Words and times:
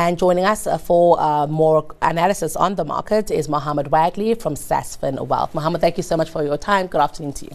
And 0.00 0.18
joining 0.18 0.46
us 0.46 0.66
uh, 0.66 0.78
for 0.78 1.20
uh, 1.20 1.46
more 1.46 1.86
analysis 2.00 2.56
on 2.56 2.74
the 2.76 2.86
market 2.86 3.30
is 3.30 3.50
Muhammed 3.50 3.88
Wagley 3.90 4.32
from 4.34 4.54
Sasfin 4.54 5.26
Wealth. 5.28 5.54
Muhammed, 5.54 5.82
thank 5.82 5.98
you 5.98 6.02
so 6.02 6.16
much 6.16 6.30
for 6.30 6.42
your 6.42 6.56
time. 6.56 6.86
Good 6.86 7.02
afternoon 7.02 7.34
to 7.34 7.44
you. 7.44 7.50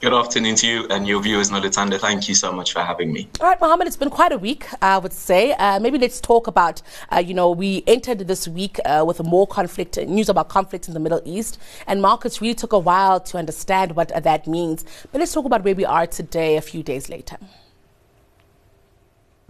Good 0.00 0.14
afternoon 0.14 0.56
to 0.56 0.66
you 0.66 0.86
and 0.88 1.06
your 1.06 1.20
viewers, 1.20 1.50
Nolitanda. 1.50 1.98
Thank 1.98 2.26
you 2.30 2.34
so 2.34 2.52
much 2.52 2.72
for 2.72 2.80
having 2.80 3.12
me. 3.12 3.28
All 3.38 3.48
right, 3.48 3.60
Muhammed, 3.60 3.86
it's 3.86 3.98
been 3.98 4.08
quite 4.08 4.32
a 4.32 4.38
week, 4.38 4.66
I 4.80 4.96
would 4.96 5.12
say. 5.12 5.52
Uh, 5.52 5.78
maybe 5.78 5.98
let's 5.98 6.22
talk 6.22 6.46
about, 6.46 6.80
uh, 7.12 7.18
you 7.18 7.34
know, 7.34 7.50
we 7.50 7.84
entered 7.86 8.20
this 8.20 8.48
week 8.48 8.80
uh, 8.86 9.04
with 9.06 9.22
more 9.22 9.46
conflict, 9.46 9.98
news 9.98 10.30
about 10.30 10.48
conflict 10.48 10.88
in 10.88 10.94
the 10.94 11.00
Middle 11.00 11.20
East, 11.26 11.58
and 11.86 12.00
markets 12.00 12.40
really 12.40 12.54
took 12.54 12.72
a 12.72 12.78
while 12.78 13.20
to 13.20 13.36
understand 13.36 13.94
what 13.94 14.08
that 14.24 14.46
means. 14.46 14.86
But 15.12 15.18
let's 15.18 15.34
talk 15.34 15.44
about 15.44 15.64
where 15.64 15.74
we 15.74 15.84
are 15.84 16.06
today, 16.06 16.56
a 16.56 16.62
few 16.62 16.82
days 16.82 17.10
later. 17.10 17.36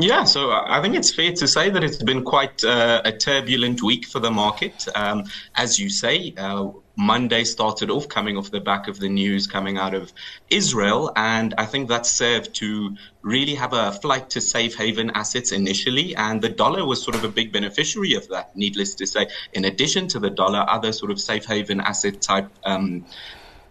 Yeah, 0.00 0.22
so 0.22 0.52
I 0.52 0.80
think 0.80 0.94
it's 0.94 1.12
fair 1.12 1.32
to 1.32 1.48
say 1.48 1.70
that 1.70 1.82
it's 1.82 2.00
been 2.00 2.22
quite 2.22 2.62
uh, 2.62 3.02
a 3.04 3.10
turbulent 3.10 3.82
week 3.82 4.06
for 4.06 4.20
the 4.20 4.30
market. 4.30 4.86
Um, 4.94 5.24
as 5.56 5.80
you 5.80 5.90
say, 5.90 6.34
uh, 6.36 6.68
Monday 6.96 7.42
started 7.42 7.90
off 7.90 8.08
coming 8.08 8.36
off 8.36 8.52
the 8.52 8.60
back 8.60 8.86
of 8.86 9.00
the 9.00 9.08
news 9.08 9.48
coming 9.48 9.76
out 9.76 9.94
of 9.94 10.12
Israel. 10.50 11.10
And 11.16 11.52
I 11.58 11.66
think 11.66 11.88
that 11.88 12.06
served 12.06 12.54
to 12.56 12.96
really 13.22 13.56
have 13.56 13.72
a 13.72 13.90
flight 13.90 14.30
to 14.30 14.40
safe 14.40 14.76
haven 14.76 15.10
assets 15.16 15.50
initially. 15.50 16.14
And 16.14 16.40
the 16.40 16.48
dollar 16.48 16.86
was 16.86 17.02
sort 17.02 17.16
of 17.16 17.24
a 17.24 17.28
big 17.28 17.52
beneficiary 17.52 18.14
of 18.14 18.28
that, 18.28 18.54
needless 18.54 18.94
to 18.96 19.06
say. 19.06 19.26
In 19.52 19.64
addition 19.64 20.06
to 20.08 20.20
the 20.20 20.30
dollar, 20.30 20.64
other 20.68 20.92
sort 20.92 21.10
of 21.10 21.20
safe 21.20 21.44
haven 21.44 21.80
asset 21.80 22.20
type 22.20 22.48
um, 22.62 23.04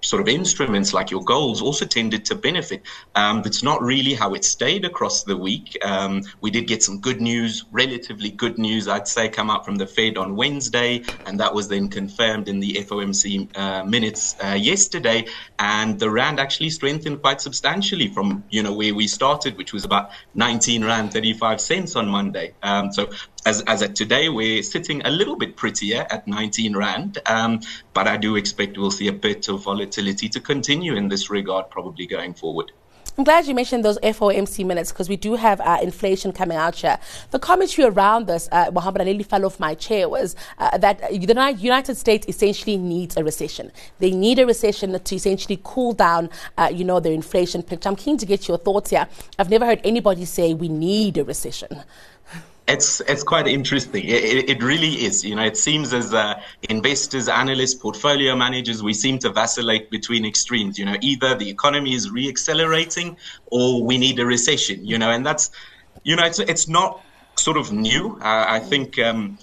sort 0.02 0.22
of 0.22 0.28
instruments 0.28 0.94
like 0.94 1.12
your 1.12 1.24
goals 1.24 1.62
also 1.62 1.86
tended 1.86 2.26
to 2.26 2.36
benefit. 2.36 2.84
Um, 3.16 3.42
that's 3.42 3.64
not 3.64 3.82
really 3.82 4.14
how 4.14 4.34
it 4.34 4.46
stayed 4.46 4.86
across 4.86 5.24
the 5.24 5.36
week. 5.36 5.78
Um, 5.84 6.24
we 6.42 6.52
did 6.52 6.68
get 6.68 6.84
some 6.84 7.00
good 7.00 7.22
news, 7.22 7.66
relatively 7.72 8.30
good 8.30 8.58
news, 8.58 8.88
I'd 8.88 9.08
say, 9.08 9.30
come 9.30 9.50
out 9.50 9.66
from 9.66 9.76
the 9.76 9.88
Fed 9.88 10.18
on 10.18 10.36
Wednesday, 10.36 11.04
and 11.26 11.40
that 11.40 11.54
was 11.54 11.68
then 11.68 11.90
confirmed 11.90 12.48
in 12.48 12.60
the 12.60 12.74
FOMC 12.76 13.58
uh, 13.58 13.84
minutes 13.84 14.36
uh, 14.44 14.50
yesterday. 14.50 15.26
And 15.60 16.00
the 16.00 16.10
rand 16.10 16.40
actually 16.40 16.70
strengthened 16.70 17.22
quite 17.22 17.42
substantially 17.42 18.08
from 18.08 18.44
you 18.50 18.64
know 18.64 18.74
where 18.74 18.94
we 18.94 19.08
started, 19.08 19.58
which 19.58 19.74
was 19.74 19.86
about 19.86 20.12
19 20.36 20.84
rand 20.84 21.14
35 21.14 21.60
cents 21.60 21.96
on 21.96 22.08
Monday. 22.08 22.54
Um, 22.64 22.92
so 22.92 23.10
as, 23.46 23.62
as 23.62 23.82
of 23.82 23.94
today, 23.94 24.30
we're 24.30 24.64
sitting 24.64 25.02
a 25.06 25.10
little 25.10 25.36
bit 25.36 25.56
prettier 25.56 26.06
at 26.10 26.28
19 26.28 26.76
Rand, 26.76 27.20
um, 27.26 27.62
but 27.94 28.08
I 28.08 28.18
do 28.18 28.36
expect 28.36 28.78
we'll 28.78 28.92
see 28.92 29.08
a 29.08 29.14
bit 29.14 29.48
of 29.48 29.64
volatility 29.64 30.28
to 30.30 30.40
continue 30.40 30.96
in 30.96 31.08
this 31.08 31.30
regard 31.30 31.70
probably 31.70 32.08
going 32.08 32.34
forward. 32.34 32.72
I'm 33.18 33.24
glad 33.24 33.48
you 33.48 33.56
mentioned 33.56 33.84
those 33.84 33.98
FOMC 34.02 34.64
minutes 34.64 34.92
because 34.92 35.10
we 35.10 35.16
do 35.16 35.34
have 35.34 35.60
uh, 35.62 35.80
inflation 35.82 36.32
coming 36.32 36.56
out 36.56 36.76
here. 36.76 37.00
The 37.32 37.40
commentary 37.40 37.88
around 37.88 38.28
this, 38.28 38.48
uh, 38.52 38.70
Muhammed, 38.72 39.06
nearly 39.06 39.24
fell 39.24 39.44
off 39.44 39.60
my 39.60 39.74
chair, 39.74 40.08
was 40.08 40.36
uh, 40.60 40.78
that 40.78 41.00
the 41.02 41.18
United 41.18 41.96
States 41.98 42.28
essentially 42.28 42.78
needs 42.78 43.18
a 43.18 43.24
recession. 43.24 43.72
They 43.98 44.12
need 44.12 44.38
a 44.38 44.46
recession 44.46 45.00
to 45.00 45.16
essentially 45.16 45.60
cool 45.64 45.94
down, 45.94 46.30
uh, 46.60 46.70
you 46.72 46.84
know, 46.84 47.00
their 47.00 47.12
inflation 47.12 47.64
picture. 47.64 47.90
I'm 47.90 47.96
keen 47.96 48.20
to 48.20 48.26
get 48.28 48.48
your 48.48 48.60
thoughts 48.60 48.92
here. 48.92 49.08
I've 49.40 49.50
never 49.50 49.66
heard 49.66 49.82
anybody 49.84 50.26
say 50.26 50.54
we 50.54 50.70
need 50.70 51.18
a 51.18 51.24
recession. 51.24 51.82
It's 52.68 53.00
it's 53.02 53.24
quite 53.24 53.48
interesting. 53.48 54.04
It, 54.06 54.50
it 54.50 54.62
really 54.62 55.06
is. 55.06 55.24
You 55.24 55.36
know, 55.36 55.44
it 55.44 55.56
seems 55.56 55.94
as 55.94 56.14
uh, 56.14 56.42
investors, 56.70 57.30
analysts, 57.30 57.76
portfolio 57.76 58.36
managers, 58.36 58.84
we 58.84 58.94
seem 58.94 59.20
to 59.20 59.30
vacillate 59.30 59.90
between 59.90 60.26
extremes. 60.26 60.78
You 60.78 60.86
know, 60.86 60.98
either 61.02 61.36
the 61.36 61.50
economy 61.50 61.94
is 61.94 62.10
reaccelerating 62.10 63.16
or 63.48 63.84
we 63.84 63.98
need 63.98 64.20
a 64.20 64.26
recession. 64.26 64.86
You 64.86 64.98
know, 64.98 65.10
and 65.10 65.26
that's 65.26 65.50
you 66.04 66.16
know, 66.16 66.26
it's 66.26 66.40
it's 66.40 66.68
not 66.68 67.02
sort 67.36 67.58
of 67.58 67.72
new. 67.72 68.18
Uh, 68.22 68.46
I 68.48 68.60
think 68.60 69.00
um, 69.00 69.38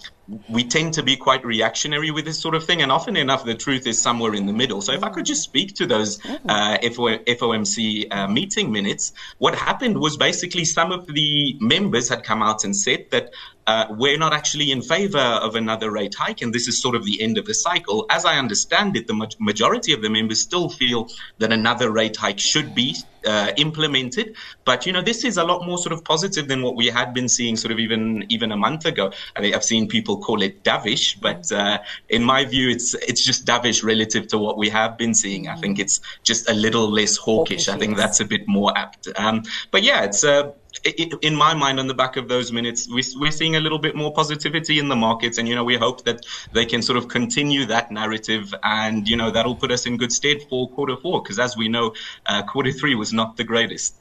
we 0.49 0.65
tend 0.65 0.95
to 0.95 1.03
be 1.03 1.17
quite 1.17 1.45
reactionary 1.45 2.11
with 2.11 2.25
this 2.25 2.41
sort 2.41 2.55
of 2.55 2.65
thing, 2.65 2.83
and 2.83 2.91
often 2.91 3.17
enough, 3.17 3.45
the 3.45 3.55
truth 3.55 3.87
is 3.87 4.01
somewhere 4.01 4.35
in 4.35 4.47
the 4.47 4.53
middle. 4.53 4.81
So, 4.81 4.93
if 4.93 5.03
I 5.03 5.11
could 5.11 5.27
just 5.27 5.43
speak 5.43 5.75
to 5.77 5.87
those 5.87 6.25
uh, 6.25 6.79
FOMC 6.79 8.07
uh, 8.11 8.29
meeting 8.29 8.73
minutes, 8.73 9.13
what 9.39 9.55
happened 9.55 9.99
was 9.99 10.17
basically 10.17 10.65
some 10.65 10.93
of 10.93 11.07
the 11.07 11.57
members 11.61 12.09
had 12.09 12.25
come 12.25 12.43
out 12.43 12.65
and 12.65 12.75
said 12.75 13.07
that 13.11 13.31
uh, 13.67 13.87
we're 13.91 14.19
not 14.19 14.33
actually 14.33 14.71
in 14.71 14.83
favor 14.83 15.19
of 15.19 15.57
another 15.57 15.91
rate 15.91 16.15
hike, 16.15 16.43
and 16.43 16.53
this 16.53 16.69
is 16.69 16.81
sort 16.81 16.95
of 16.95 17.05
the 17.05 17.21
end 17.23 17.39
of 17.39 17.47
the 17.47 17.55
cycle. 17.55 18.07
As 18.11 18.25
I 18.25 18.39
understand 18.39 18.97
it, 18.97 19.07
the 19.07 19.15
ma- 19.15 19.27
majority 19.39 19.93
of 19.93 20.03
the 20.03 20.11
members 20.11 20.41
still 20.41 20.69
feel 20.69 21.09
that 21.39 21.53
another 21.53 21.91
rate 21.91 22.17
hike 22.17 22.39
should 22.39 22.75
be 22.75 22.97
uh, 23.27 23.53
implemented. 23.57 24.37
But 24.65 24.87
you 24.87 24.93
know, 24.93 25.03
this 25.03 25.25
is 25.25 25.37
a 25.39 25.45
lot 25.45 25.67
more 25.67 25.79
sort 25.79 25.93
of 25.93 26.05
positive 26.05 26.49
than 26.49 26.63
what 26.63 26.77
we 26.77 26.87
had 26.89 27.15
been 27.15 27.29
seeing, 27.29 27.57
sort 27.57 27.73
of 27.73 27.79
even 27.79 28.27
even 28.29 28.53
a 28.53 28.57
month 28.57 28.85
ago. 28.85 29.13
I 29.37 29.41
mean, 29.41 29.55
I've 29.55 29.65
seen 29.65 29.89
people 29.89 30.19
call 30.19 30.43
it 30.43 30.63
dovish, 30.63 31.21
but 31.21 31.51
uh, 31.51 31.79
in 32.09 32.23
my 32.23 32.45
view, 32.45 32.69
it's 32.69 32.95
it's 32.95 33.25
just 33.25 33.47
dovish 33.47 33.83
relative 33.83 34.29
to 34.29 34.39
what 34.39 34.59
we 34.59 34.69
have 34.69 34.99
been 34.99 35.15
seeing. 35.15 35.49
I 35.49 35.57
think 35.57 35.79
it's 35.79 36.01
just 36.23 36.51
a 36.51 36.55
little 36.55 36.91
less 36.91 37.17
hawkish. 37.17 37.69
I 37.69 37.79
think 37.79 37.97
that's 37.97 38.21
a 38.21 38.25
bit 38.25 38.47
more 38.47 38.77
apt. 38.77 39.09
Um, 39.17 39.43
but 39.71 39.83
yeah, 39.83 40.05
it's. 40.05 40.25
Uh, 40.25 40.53
in 40.85 41.35
my 41.35 41.55
mind, 41.55 41.81
on 41.81 41.87
the 41.87 41.95
back 41.95 42.17
of 42.17 42.29
those 42.29 42.53
minutes, 42.53 42.89
we're 42.91 43.31
seeing 43.31 43.57
a 43.57 43.61
little 43.61 43.79
bit 43.79 43.97
more 43.97 44.13
positivity 44.13 44.79
in 44.79 44.89
the 44.89 44.97
markets, 44.97 45.39
and 45.39 45.49
you 45.49 45.55
know 45.55 45.65
we 45.65 45.77
hope 45.77 46.05
that 46.05 46.25
they 46.53 46.67
can 46.67 46.83
sort 46.83 46.99
of 46.99 47.09
continue 47.09 47.65
that 47.67 47.91
narrative, 47.91 48.55
and 48.63 49.09
you 49.09 49.17
know 49.17 49.31
that'll 49.31 49.57
put 49.57 49.71
us 49.71 49.87
in 49.87 49.97
good 49.97 50.13
stead 50.13 50.43
for 50.49 50.69
quarter 50.71 50.97
four, 50.97 51.23
because 51.23 51.39
as 51.39 51.57
we 51.57 51.69
know, 51.69 51.95
uh, 52.27 52.43
quarter 52.43 52.73
three 52.73 52.95
was 52.95 53.13
not 53.13 53.37
the 53.37 53.45
greatest. 53.45 53.97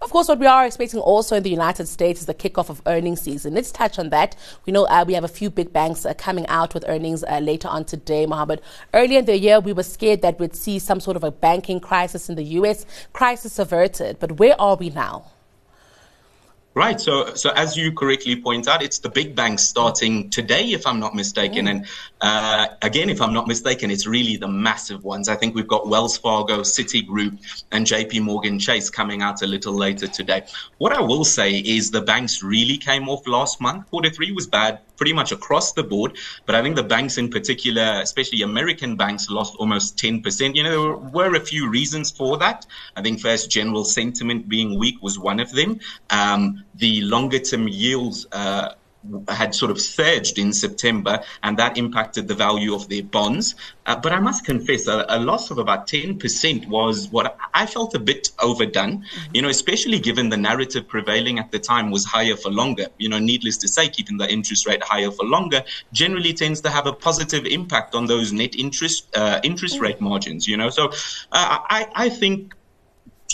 Of 0.00 0.10
course, 0.10 0.28
what 0.28 0.38
we 0.38 0.46
are 0.46 0.66
expecting 0.66 1.00
also 1.00 1.36
in 1.36 1.42
the 1.42 1.50
United 1.50 1.86
States 1.86 2.20
is 2.20 2.26
the 2.26 2.34
kickoff 2.34 2.68
of 2.68 2.82
earnings 2.86 3.20
season. 3.20 3.54
Let's 3.54 3.70
touch 3.70 3.98
on 3.98 4.10
that. 4.10 4.36
We 4.66 4.72
know 4.72 4.86
uh, 4.86 5.04
we 5.06 5.14
have 5.14 5.24
a 5.24 5.28
few 5.28 5.50
big 5.50 5.72
banks 5.72 6.04
uh, 6.04 6.14
coming 6.14 6.46
out 6.48 6.74
with 6.74 6.84
earnings 6.88 7.22
uh, 7.24 7.38
later 7.38 7.68
on 7.68 7.84
today, 7.84 8.26
Muhammed. 8.26 8.60
Earlier 8.94 9.20
in 9.20 9.24
the 9.26 9.38
year, 9.38 9.60
we 9.60 9.72
were 9.72 9.82
scared 9.82 10.22
that 10.22 10.38
we'd 10.38 10.56
see 10.56 10.78
some 10.78 11.00
sort 11.00 11.16
of 11.16 11.24
a 11.24 11.30
banking 11.30 11.80
crisis 11.80 12.28
in 12.28 12.34
the 12.34 12.42
U.S. 12.42 12.86
Crisis 13.12 13.58
averted, 13.58 14.18
but 14.18 14.38
where 14.38 14.60
are 14.60 14.76
we 14.76 14.90
now? 14.90 15.26
Right. 16.78 17.00
So, 17.00 17.34
so 17.34 17.50
as 17.56 17.76
you 17.76 17.90
correctly 17.90 18.40
point 18.40 18.68
out, 18.68 18.84
it's 18.84 19.00
the 19.00 19.08
big 19.08 19.34
banks 19.34 19.64
starting 19.64 20.30
today, 20.30 20.70
if 20.70 20.86
I'm 20.86 21.00
not 21.00 21.12
mistaken. 21.12 21.66
Mm. 21.66 21.70
And 21.70 21.86
uh, 22.20 22.68
again, 22.82 23.10
if 23.10 23.20
I'm 23.20 23.32
not 23.32 23.48
mistaken, 23.48 23.90
it's 23.90 24.06
really 24.06 24.36
the 24.36 24.46
massive 24.46 25.02
ones. 25.02 25.28
I 25.28 25.34
think 25.34 25.56
we've 25.56 25.66
got 25.66 25.88
Wells 25.88 26.16
Fargo, 26.18 26.60
Citigroup, 26.60 27.36
and 27.72 27.84
JP 27.84 28.22
Morgan 28.22 28.60
Chase 28.60 28.90
coming 28.90 29.22
out 29.22 29.42
a 29.42 29.46
little 29.48 29.72
later 29.72 30.06
today. 30.06 30.44
What 30.78 30.92
I 30.92 31.00
will 31.00 31.24
say 31.24 31.58
is 31.58 31.90
the 31.90 32.00
banks 32.00 32.44
really 32.44 32.76
came 32.76 33.08
off 33.08 33.26
last 33.26 33.60
month. 33.60 33.90
Quarter 33.90 34.10
three 34.10 34.30
was 34.30 34.46
bad 34.46 34.78
pretty 34.98 35.14
much 35.14 35.32
across 35.32 35.72
the 35.72 35.82
board. 35.82 36.18
But 36.44 36.54
I 36.56 36.62
think 36.62 36.76
the 36.76 36.82
banks 36.82 37.16
in 37.16 37.30
particular, 37.30 38.00
especially 38.02 38.42
American 38.42 38.96
banks, 38.96 39.30
lost 39.30 39.54
almost 39.58 39.96
10%. 39.96 40.54
You 40.54 40.64
know, 40.64 40.70
there 40.70 41.10
were 41.10 41.34
a 41.34 41.40
few 41.40 41.70
reasons 41.70 42.10
for 42.10 42.36
that. 42.38 42.66
I 42.96 43.00
think 43.00 43.20
first, 43.20 43.50
general 43.50 43.84
sentiment 43.84 44.48
being 44.48 44.78
weak 44.78 45.00
was 45.00 45.18
one 45.18 45.40
of 45.40 45.50
them. 45.52 45.80
Um, 46.10 46.64
the 46.74 47.00
longer 47.02 47.38
term 47.38 47.68
yields 47.68 48.26
uh, 48.32 48.74
had 49.28 49.54
sort 49.54 49.70
of 49.70 49.80
surged 49.80 50.38
in 50.38 50.52
September, 50.52 51.22
and 51.42 51.56
that 51.58 51.78
impacted 51.78 52.28
the 52.28 52.34
value 52.34 52.74
of 52.74 52.88
their 52.88 53.02
bonds. 53.02 53.54
Uh, 53.86 53.96
but 53.96 54.12
I 54.12 54.20
must 54.20 54.44
confess, 54.44 54.86
a, 54.86 55.06
a, 55.08 55.18
loss 55.18 55.50
of 55.50 55.58
about 55.58 55.86
10% 55.86 56.66
was 56.66 57.08
what 57.08 57.38
I 57.54 57.64
felt 57.66 57.94
a 57.94 57.98
bit 57.98 58.30
overdone, 58.40 58.98
mm-hmm. 58.98 59.34
you 59.34 59.42
know, 59.42 59.48
especially 59.48 59.98
given 59.98 60.28
the 60.28 60.36
narrative 60.36 60.88
prevailing 60.88 61.38
at 61.38 61.52
the 61.52 61.58
time 61.58 61.90
was 61.90 62.04
higher 62.04 62.36
for 62.36 62.50
longer. 62.50 62.86
You 62.98 63.08
know, 63.08 63.18
needless 63.18 63.56
to 63.58 63.68
say, 63.68 63.88
keeping 63.88 64.18
the 64.18 64.30
interest 64.30 64.66
rate 64.66 64.82
higher 64.82 65.10
for 65.10 65.24
longer 65.24 65.64
generally 65.92 66.34
tends 66.34 66.60
to 66.62 66.70
have 66.70 66.86
a 66.86 66.92
positive 66.92 67.46
impact 67.46 67.94
on 67.94 68.06
those 68.06 68.32
net 68.32 68.54
interest 68.56 69.08
uh, 69.16 69.40
interest 69.42 69.76
mm-hmm. 69.76 69.84
rate 69.84 70.00
margins, 70.00 70.46
you 70.46 70.56
know. 70.56 70.70
So 70.70 70.88
uh, 71.32 71.58
I, 71.70 71.88
I 71.94 72.08
think 72.08 72.54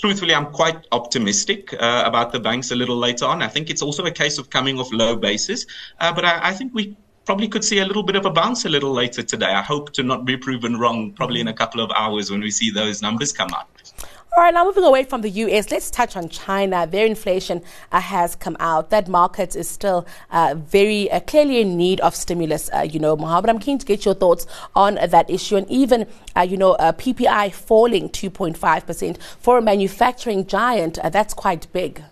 truthfully, 0.05 0.35
I'm 0.35 0.53
quite 0.53 0.87
optimistic 0.93 1.73
uh, 1.81 2.03
about 2.05 2.31
the 2.31 2.39
banks 2.39 2.71
a 2.71 2.75
little 2.75 2.99
later 2.99 3.25
on. 3.25 3.41
I 3.41 3.49
think 3.49 3.71
it's 3.71 3.81
also 3.81 4.05
a 4.05 4.11
case 4.11 4.37
of 4.37 4.51
coming 4.51 4.79
off 4.79 4.93
low 4.93 5.17
bases, 5.17 5.67
uh, 5.99 6.13
but 6.13 6.27
I, 6.27 6.51
I, 6.51 6.53
think 6.53 6.75
we 6.75 6.95
probably 7.25 7.49
could 7.49 7.65
see 7.65 7.79
a 7.79 7.87
little 7.87 8.03
bit 8.03 8.15
of 8.15 8.27
a 8.27 8.31
bounce 8.31 8.67
a 8.67 8.69
little 8.69 8.93
later 8.93 9.23
today. 9.23 9.47
I 9.47 9.63
hope 9.63 9.95
to 9.95 10.03
not 10.03 10.27
be 10.27 10.37
proven 10.37 10.79
wrong 10.79 11.13
probably 11.13 11.41
in 11.41 11.49
a 11.49 11.55
couple 11.55 11.81
of 11.81 11.91
hours 11.97 12.31
when 12.31 12.41
we 12.41 12.51
see 12.51 12.71
those 12.71 13.01
numbers 13.01 13.33
come 13.33 13.49
out. 13.55 13.67
All 14.37 14.43
right, 14.43 14.53
now 14.53 14.65
moving 14.65 14.83
away 14.83 15.05
from 15.05 15.21
the 15.21 15.31
US, 15.31 15.71
let's 15.71 15.93
touch 15.93 16.17
on 16.17 16.29
China. 16.29 16.89
Their 16.89 17.07
inflation 17.07 17.63
uh, 17.93 18.01
has 18.01 18.35
come 18.35 18.57
out. 18.59 18.91
That 18.91 19.07
market 19.07 19.55
is 19.55 19.69
still 19.69 20.09
uh, 20.33 20.57
very 20.59 21.09
uh, 21.09 21.21
clearly 21.21 21.61
in 21.61 21.77
need 21.77 22.01
of 22.01 22.17
stimulus, 22.17 22.69
uh, 22.75 22.81
you 22.81 22.99
know, 22.99 23.15
Muhammed. 23.15 23.49
I'm 23.49 23.61
keen 23.61 23.79
to 23.79 23.87
get 23.87 24.05
your 24.05 24.15
thoughts 24.15 24.49
on 24.75 24.97
that 24.97 25.31
issue. 25.31 25.55
And 25.55 25.71
even, 25.71 26.09
uh, 26.37 26.41
you 26.41 26.57
know, 26.57 26.73
uh, 26.73 26.91
PPI 26.91 27.53
falling 27.53 28.09
2.5% 28.09 29.23
for 29.39 29.57
a 29.57 29.63
manufacturing 29.63 30.49
giant, 30.49 30.99
that's 31.13 31.33
quite 31.33 31.73
big. 31.73 32.03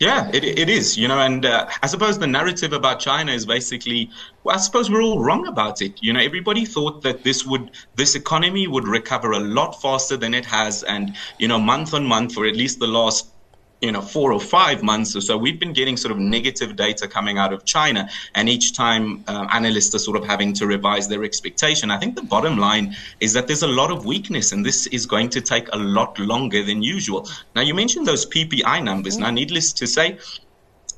Yeah, 0.00 0.30
it, 0.32 0.44
it 0.44 0.68
is, 0.68 0.96
you 0.96 1.08
know, 1.08 1.18
and 1.18 1.44
uh, 1.44 1.68
I 1.82 1.88
suppose 1.88 2.20
the 2.20 2.26
narrative 2.28 2.72
about 2.72 3.00
China 3.00 3.32
is 3.32 3.44
basically, 3.44 4.10
well, 4.44 4.54
I 4.54 4.58
suppose 4.58 4.88
we're 4.88 5.02
all 5.02 5.18
wrong 5.18 5.48
about 5.48 5.82
it. 5.82 6.00
You 6.00 6.12
know, 6.12 6.20
everybody 6.20 6.64
thought 6.64 7.02
that 7.02 7.24
this 7.24 7.44
would, 7.44 7.72
this 7.96 8.14
economy 8.14 8.68
would 8.68 8.86
recover 8.86 9.32
a 9.32 9.40
lot 9.40 9.82
faster 9.82 10.16
than 10.16 10.34
it 10.34 10.46
has. 10.46 10.84
And, 10.84 11.16
you 11.38 11.48
know, 11.48 11.58
month 11.58 11.94
on 11.94 12.06
month 12.06 12.34
for 12.34 12.46
at 12.46 12.54
least 12.54 12.78
the 12.78 12.86
last 12.86 13.32
you 13.80 13.92
know 13.92 14.00
four 14.00 14.32
or 14.32 14.40
five 14.40 14.82
months 14.82 15.14
or 15.14 15.20
so 15.20 15.36
we've 15.36 15.60
been 15.60 15.72
getting 15.72 15.96
sort 15.96 16.12
of 16.12 16.18
negative 16.18 16.74
data 16.74 17.06
coming 17.06 17.38
out 17.38 17.52
of 17.52 17.64
china 17.64 18.08
and 18.34 18.48
each 18.48 18.74
time 18.74 19.22
um, 19.28 19.46
analysts 19.52 19.94
are 19.94 19.98
sort 19.98 20.16
of 20.16 20.26
having 20.26 20.52
to 20.54 20.66
revise 20.66 21.08
their 21.08 21.24
expectation. 21.24 21.90
I 21.90 21.98
think 21.98 22.14
the 22.14 22.22
bottom 22.22 22.58
line 22.58 22.96
is 23.20 23.32
that 23.32 23.46
there's 23.46 23.62
a 23.62 23.68
lot 23.68 23.90
of 23.90 24.04
weakness 24.04 24.52
and 24.52 24.64
this 24.64 24.86
is 24.88 25.06
going 25.06 25.30
to 25.30 25.40
take 25.40 25.68
a 25.72 25.78
lot 25.78 26.18
longer 26.18 26.62
than 26.62 26.82
usual. 26.82 27.28
Now 27.54 27.62
you 27.62 27.74
mentioned 27.74 28.06
those 28.06 28.26
ppi 28.26 28.82
numbers. 28.82 29.18
Now 29.18 29.30
needless 29.30 29.72
to 29.74 29.86
say 29.86 30.18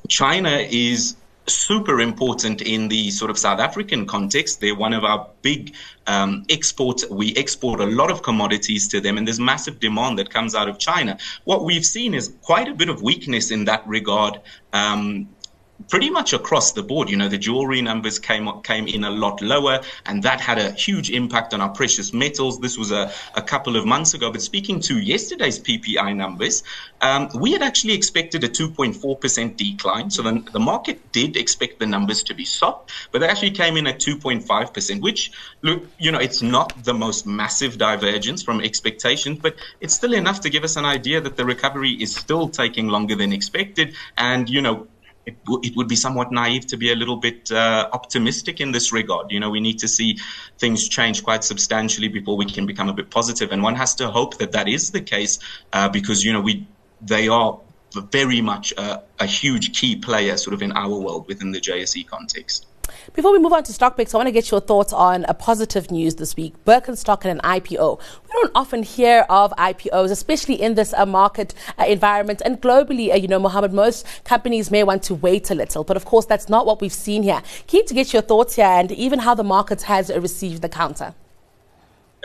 china 0.09 0.50
is 0.71 1.17
super 1.52 2.00
important 2.00 2.62
in 2.62 2.88
the 2.88 3.11
sort 3.11 3.31
of 3.31 3.38
South 3.38 3.61
African 3.61 4.06
context. 4.06 4.61
They're 4.61 4.75
one 4.75 4.93
of 4.93 5.05
our 5.05 5.29
big 5.43 5.75
um, 6.06 6.44
exports. 6.49 7.08
We 7.11 7.35
export 7.37 7.81
a 7.81 7.87
lot 7.87 8.11
of 8.11 8.23
commodities 8.23 8.88
to 8.88 9.00
them, 9.00 9.19
and 9.19 9.26
there's 9.26 9.41
massive 9.41 9.81
demand 9.81 10.19
that 10.19 10.31
comes 10.31 10.55
out 10.55 10.69
of 10.69 10.79
China. 10.79 11.19
What 11.44 11.64
we've 11.64 11.87
seen 11.87 12.14
is 12.14 12.35
quite 12.43 12.69
a 12.69 12.75
bit 12.75 12.88
of 12.88 13.02
weakness 13.02 13.50
in 13.50 13.64
that 13.67 13.87
regard. 13.87 14.41
Um, 14.73 15.29
pretty 15.88 16.11
much 16.11 16.32
across 16.32 16.73
the 16.73 16.82
board. 16.82 17.09
You 17.09 17.17
know, 17.17 17.29
the 17.29 17.38
jewelry 17.38 17.82
numbers 17.82 18.19
came 18.19 18.49
came 18.62 18.87
in 18.87 19.05
a 19.05 19.11
lot 19.11 19.41
lower, 19.41 19.81
and 20.06 20.23
that 20.23 20.41
had 20.41 20.59
a 20.59 20.73
huge 20.73 21.11
impact 21.11 21.55
on 21.55 21.61
our 21.61 21.71
precious 21.71 22.12
metals. 22.12 22.61
This 22.61 22.77
was 22.77 22.91
a, 22.91 23.12
a 23.35 23.43
couple 23.43 23.77
of 23.77 23.87
months 23.87 24.15
ago. 24.15 24.31
But 24.31 24.43
speaking 24.43 24.81
to 24.81 24.99
yesterday's 24.99 25.59
PPI 25.59 26.17
numbers, 26.17 26.62
um, 27.00 27.29
we 27.35 27.53
had 27.53 27.62
actually 27.62 27.94
expected 27.94 28.44
a 28.44 28.49
2.4% 28.49 29.56
decline. 29.56 30.11
So 30.11 30.23
the, 30.23 30.44
the 30.53 30.61
market 30.61 31.12
did 31.12 31.37
expect 31.37 31.79
the 31.79 31.87
numbers 31.87 32.23
to 32.25 32.35
be 32.35 32.44
soft, 32.44 32.93
but 33.12 33.21
they 33.21 33.29
actually 33.29 33.53
came 33.53 33.77
in 33.77 33.87
at 33.87 33.99
2.5%, 33.99 35.00
which, 35.00 35.32
look, 35.62 35.87
you 35.99 36.12
know, 36.12 36.19
it's 36.19 36.43
not 36.43 36.85
the 36.85 36.94
most 36.94 37.27
massive 37.27 37.79
divergence 37.79 38.43
from 38.43 38.61
expectations, 38.61 39.38
but 39.41 39.55
it's 39.81 39.94
still 39.94 40.15
enough 40.15 40.41
to 40.41 40.50
give 40.50 40.65
us 40.65 40.77
an 40.77 40.85
idea 40.85 41.21
that 41.21 41.37
the 41.37 41.44
recovery 41.44 41.93
is 41.93 42.15
still 42.15 42.49
taking 42.49 42.88
longer 42.88 43.17
than 43.17 43.32
expected. 43.32 43.94
And, 44.17 44.49
you 44.49 44.61
know, 44.61 44.87
it, 45.26 45.37
it 45.62 45.76
would 45.76 45.88
be 45.88 45.96
somewhat 45.96 46.32
naive 46.32 46.67
to 46.67 46.76
be 46.76 46.93
a 46.93 46.96
little 46.96 47.17
bit 47.17 47.50
uh, 47.52 47.88
optimistic 47.93 48.61
in 48.61 48.72
this 48.72 48.93
regard. 48.93 49.31
You 49.31 49.40
know, 49.40 49.50
we 49.50 49.61
need 49.61 49.78
to 49.81 49.88
see 49.88 50.19
things 50.58 50.88
change 50.88 51.22
quite 51.22 51.44
substantially 51.44 52.08
before 52.08 52.37
we 52.37 52.46
can 52.46 52.67
become 52.67 52.88
a 52.88 52.93
bit 52.93 53.11
positive. 53.11 53.20
positive, 53.20 53.52
and 53.52 53.62
one 53.62 53.76
has 53.76 53.94
to 53.96 54.08
hope 54.08 54.38
that 54.38 54.52
that 54.52 54.67
is 54.67 54.90
the 54.90 55.00
case 55.00 55.38
uh, 55.72 55.88
because 55.88 56.25
you 56.25 56.32
know 56.32 56.40
we 56.40 56.67
they 57.00 57.28
are 57.28 57.58
very 58.11 58.40
much 58.40 58.72
a, 58.78 59.02
a 59.19 59.26
huge 59.26 59.78
key 59.78 59.96
player 59.96 60.37
sort 60.37 60.55
of 60.55 60.62
in 60.62 60.72
our 60.72 60.96
world 61.05 61.26
within 61.28 61.52
the 61.52 61.61
JSE 61.61 62.06
context. 62.06 62.67
Before 63.15 63.33
we 63.33 63.39
move 63.39 63.53
on 63.53 63.63
to 63.65 63.73
stock 63.73 63.97
picks, 63.97 64.15
I 64.15 64.19
want 64.19 64.29
to 64.29 64.33
get 64.33 64.51
your 64.51 64.61
thoughts 64.61 64.93
on 64.93 65.25
a 65.25 65.35
positive 65.35 65.91
news 65.91 66.17
this 66.17 66.37
week 66.37 66.55
Birkenstock 66.65 67.25
and 67.25 67.39
an 67.39 67.61
IPO. 67.61 67.99
We 67.99 68.31
don't 68.33 68.53
often 68.55 68.83
hear 68.83 69.27
of 69.29 69.53
IPOs, 69.53 70.11
especially 70.11 70.61
in 70.61 70.75
this 70.75 70.93
uh, 70.95 71.07
market 71.07 71.55
uh, 71.79 71.85
environment. 71.85 72.43
And 72.45 72.61
globally, 72.61 73.13
uh, 73.13 73.17
you 73.17 73.29
know, 73.29 73.39
Muhammed, 73.39 73.73
most 73.73 74.07
companies 74.25 74.71
may 74.71 74.85
want 74.85 75.03
to 75.05 75.15
wait 75.15 75.51
a 75.51 75.55
little. 75.55 75.85
But 75.85 75.97
of 75.97 76.05
course, 76.05 76.27
that's 76.27 76.49
not 76.49 76.67
what 76.67 76.81
we've 76.81 76.93
seen 76.93 77.23
here. 77.23 77.43
Keen 77.67 77.87
to 77.87 77.95
get 77.95 78.13
your 78.13 78.23
thoughts 78.23 78.57
here 78.57 78.67
and 78.67 78.91
even 78.93 79.19
how 79.19 79.35
the 79.35 79.45
market 79.45 79.83
has 79.83 80.11
received 80.11 80.63
the 80.63 80.69
counter. 80.69 81.15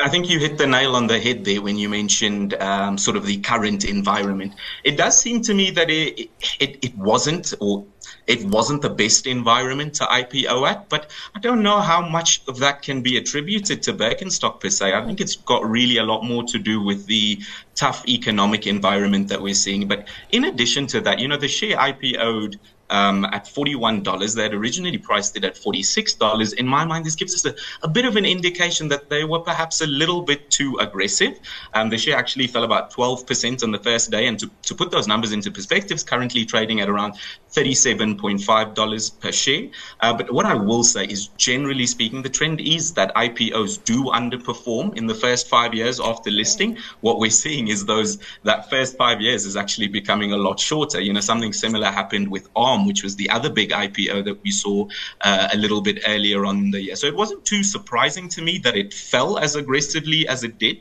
I 0.02 0.10
think 0.10 0.30
you 0.30 0.40
hit 0.40 0.58
the 0.58 0.68
nail 0.68 0.96
on 0.96 1.08
the 1.08 1.20
head 1.20 1.46
there 1.46 1.62
when 1.62 1.78
you 1.78 1.88
mentioned 1.88 2.54
um, 2.56 2.98
sort 2.98 3.16
of 3.16 3.26
the 3.26 3.38
current 3.38 3.86
environment. 3.86 4.54
It 4.84 4.98
does 4.98 5.18
seem 5.20 5.42
to 5.44 5.54
me 5.54 5.72
that 5.72 5.90
it, 5.90 6.30
it, 6.60 6.84
it 6.84 6.98
wasn't, 6.98 7.54
or 7.62 7.86
it 8.27 8.44
wasn't 8.45 8.81
the 8.81 8.89
best 8.89 9.27
environment 9.27 9.94
to 9.95 10.04
IPO 10.06 10.68
at, 10.68 10.89
but 10.89 11.12
I 11.36 11.39
don't 11.39 11.62
know 11.62 11.80
how 11.80 12.07
much 12.07 12.42
of 12.48 12.60
that 12.60 12.81
can 12.81 13.01
be 13.01 13.18
attributed 13.18 13.83
to 13.83 13.94
Birkenstock 13.94 14.60
per 14.60 14.69
se. 14.69 14.94
I 14.94 15.06
think 15.06 15.22
it's 15.22 15.36
got 15.36 15.68
really 15.69 15.98
a 15.98 16.04
lot 16.04 16.24
more 16.24 16.44
to 16.44 16.57
do 16.57 16.81
with 16.81 17.06
the 17.06 17.42
tough 17.75 18.07
economic 18.07 18.68
environment 18.68 19.27
that 19.27 19.42
we're 19.42 19.54
seeing. 19.54 19.88
But 19.88 20.07
in 20.31 20.45
addition 20.45 20.88
to 20.88 21.01
that, 21.01 21.19
you 21.19 21.27
know, 21.27 21.38
the 21.38 21.48
share 21.48 21.77
IPO'd 21.77 22.60
um, 22.89 23.25
at 23.25 23.45
$41. 23.45 24.36
They 24.36 24.44
had 24.44 24.54
originally 24.54 24.98
priced 24.98 25.36
it 25.38 25.44
at 25.44 25.56
$46. 25.56 26.54
In 26.54 26.68
my 26.68 26.86
mind, 26.86 27.06
this 27.06 27.16
gives 27.16 27.33
us 27.33 27.45
a, 27.45 27.56
a, 27.86 27.88
bit 27.88 28.06
of 28.06 28.16
an 28.16 28.25
indication 28.25 28.88
that 28.89 29.10
they 29.10 29.24
were 29.24 29.39
perhaps 29.39 29.81
a 29.81 29.88
little 29.88 30.22
bit 30.22 30.50
too 30.51 30.77
aggressive. 30.80 31.39
Um, 31.74 31.89
the 31.89 31.98
share 31.98 32.18
actually 32.18 32.48
fell 32.48 32.63
about 32.63 32.94
12% 32.94 33.63
on 33.63 33.72
the 33.72 33.80
first 33.80 34.12
day. 34.12 34.28
And 34.28 34.39
to, 34.39 34.50
to 34.63 34.75
put 34.75 34.92
those 34.92 35.07
numbers 35.07 35.31
into 35.31 35.51
perspective, 35.51 35.95
it's 35.95 36.04
currently 36.04 36.45
trading 36.45 36.81
at 36.81 36.89
around 36.89 37.16
$37.5 37.51 39.19
per 39.19 39.31
share. 39.31 39.69
Uh, 40.01 40.13
but 40.13 40.31
what 40.31 40.45
I 40.45 40.56
will 40.56 40.83
say 40.83 41.06
is, 41.06 41.28
generally 41.38 41.86
speaking, 41.86 42.21
the 42.21 42.30
trend 42.30 42.62
is 42.62 42.94
that 42.94 43.16
IPOs 43.16 43.83
do 43.83 44.06
underperform 44.06 44.95
in 44.98 45.07
the 45.07 45.16
first 45.16 45.48
five 45.48 45.74
years 45.74 46.00
after 46.00 46.30
listing. 46.30 46.78
What 47.01 47.19
we're 47.19 47.30
seeing 47.30 47.65
is 47.68 47.86
those 47.86 48.18
that 48.44 48.70
first 48.70 48.98
five 48.98 49.22
years 49.22 49.46
is 49.46 49.56
actually 49.56 49.88
becoming 49.88 50.32
a 50.32 50.38
lot 50.38 50.60
shorter. 50.60 51.00
You 51.00 51.14
know, 51.14 51.20
something 51.20 51.54
similar 51.54 51.88
happened 51.88 52.30
with 52.30 52.50
ARM, 52.56 52.86
which 52.86 53.04
was 53.04 53.16
the 53.16 53.30
other 53.30 53.50
big 53.50 53.72
IPO 53.72 54.26
that 54.26 54.44
we 54.44 54.52
saw 54.52 54.88
uh, 55.22 55.48
a 55.54 55.58
little 55.58 55.82
bit 55.82 56.00
earlier 56.08 56.46
on 56.46 56.58
in 56.58 56.72
the 56.72 56.82
year. 56.82 56.96
So 56.96 57.08
it 57.08 57.16
wasn't 57.16 57.46
too 57.46 57.64
surprising 57.64 58.30
to 58.30 58.42
me 58.42 58.60
that 58.60 58.76
it 58.76 58.94
fell 58.94 59.38
as 59.38 59.56
aggressively 59.56 60.28
as 60.28 60.44
it 60.44 60.58
did. 60.58 60.78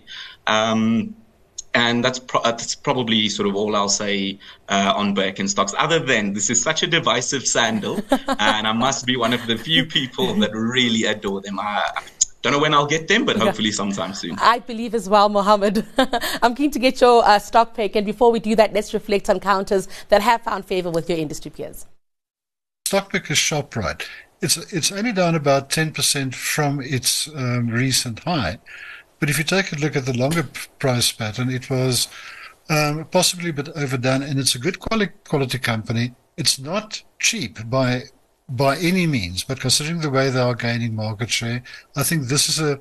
Um, 0.46 1.16
and 1.74 2.04
that's, 2.04 2.20
pro- 2.20 2.42
that's 2.42 2.76
probably 2.76 3.28
sort 3.28 3.48
of 3.48 3.56
all 3.56 3.74
I'll 3.74 3.88
say 3.88 4.38
uh, 4.68 4.92
on 4.94 5.14
Birkenstocks. 5.14 5.74
Other 5.76 5.98
than 5.98 6.32
this 6.32 6.48
is 6.48 6.62
such 6.62 6.84
a 6.84 6.86
divisive 6.86 7.46
sandal, 7.46 8.00
and 8.10 8.66
I 8.66 8.72
must 8.72 9.06
be 9.06 9.16
one 9.16 9.32
of 9.32 9.44
the 9.48 9.56
few 9.56 9.84
people 9.84 10.34
that 10.34 10.52
really 10.54 11.04
adore 11.04 11.40
them. 11.40 11.58
I, 11.58 12.04
don't 12.44 12.52
know 12.52 12.58
when 12.58 12.74
I'll 12.74 12.86
get 12.86 13.08
them, 13.08 13.24
but 13.24 13.36
hopefully 13.38 13.72
sometime 13.72 14.12
soon. 14.12 14.36
I 14.38 14.58
believe 14.58 14.94
as 14.94 15.08
well, 15.08 15.30
Muhammed. 15.30 15.86
I'm 16.42 16.54
keen 16.54 16.70
to 16.72 16.78
get 16.78 17.00
your 17.00 17.24
uh, 17.24 17.38
stock 17.38 17.72
pick, 17.72 17.96
and 17.96 18.04
before 18.04 18.30
we 18.30 18.38
do 18.38 18.54
that, 18.56 18.74
let's 18.74 18.92
reflect 18.92 19.30
on 19.30 19.40
counters 19.40 19.88
that 20.10 20.20
have 20.20 20.42
found 20.42 20.66
favor 20.66 20.90
with 20.90 21.08
your 21.08 21.16
industry 21.16 21.50
peers. 21.50 21.86
Stock 22.84 23.10
pick 23.10 23.30
is 23.30 23.38
Shoprite. 23.38 24.04
It's 24.42 24.58
it's 24.74 24.92
only 24.92 25.12
down 25.12 25.34
about 25.34 25.70
10% 25.70 26.34
from 26.34 26.82
its 26.82 27.28
um, 27.28 27.68
recent 27.68 28.18
high. 28.18 28.58
But 29.20 29.30
if 29.30 29.38
you 29.38 29.44
take 29.44 29.72
a 29.72 29.76
look 29.76 29.96
at 29.96 30.04
the 30.04 30.12
longer 30.12 30.46
price 30.78 31.12
pattern, 31.12 31.48
it 31.48 31.70
was 31.70 32.08
um, 32.68 33.06
possibly 33.06 33.50
a 33.50 33.54
bit 33.54 33.70
overdone, 33.70 34.22
and 34.22 34.38
it's 34.38 34.54
a 34.54 34.58
good 34.58 34.80
quality 34.80 35.12
quality 35.26 35.58
company. 35.58 36.14
It's 36.36 36.58
not 36.58 37.04
cheap 37.18 37.70
by 37.70 38.02
by 38.48 38.76
any 38.78 39.06
means, 39.06 39.44
but 39.44 39.60
considering 39.60 40.00
the 40.00 40.10
way 40.10 40.30
they 40.30 40.40
are 40.40 40.54
gaining 40.54 40.94
market 40.94 41.30
share, 41.30 41.62
I 41.96 42.02
think 42.02 42.24
this 42.24 42.48
is 42.48 42.60
a 42.60 42.78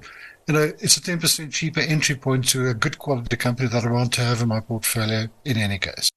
you 0.48 0.54
know 0.54 0.72
it's 0.80 0.98
a 0.98 1.02
ten 1.02 1.20
percent 1.20 1.54
cheaper 1.54 1.80
entry 1.80 2.16
point 2.16 2.48
to 2.50 2.68
a 2.68 2.74
good 2.74 3.00
quality 3.00 3.38
company 3.38 3.70
that 3.70 3.86
I 3.86 3.92
want 3.92 4.14
to 4.14 4.22
have 4.22 4.42
in 4.42 4.50
my 4.50 4.60
portfolio 4.60 5.28
in 5.46 5.58
any 5.58 5.80
case. 5.80 6.10